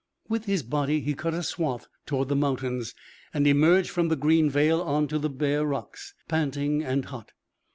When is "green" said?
4.15-4.49